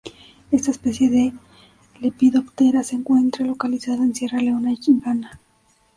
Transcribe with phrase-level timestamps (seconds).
[0.49, 1.31] Esta especie de
[1.99, 5.39] Lepidoptera se encuentra localizada en Sierra Leona y Ghana.